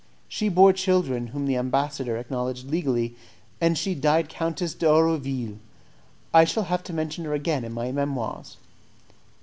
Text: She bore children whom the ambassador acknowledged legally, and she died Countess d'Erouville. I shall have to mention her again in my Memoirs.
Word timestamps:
She 0.27 0.49
bore 0.49 0.73
children 0.73 1.27
whom 1.27 1.45
the 1.45 1.57
ambassador 1.57 2.17
acknowledged 2.17 2.65
legally, 2.67 3.15
and 3.61 3.77
she 3.77 3.93
died 3.93 4.29
Countess 4.29 4.73
d'Erouville. 4.73 5.59
I 6.33 6.43
shall 6.43 6.63
have 6.63 6.81
to 6.85 6.91
mention 6.93 7.23
her 7.25 7.35
again 7.35 7.63
in 7.63 7.71
my 7.71 7.91
Memoirs. 7.91 8.57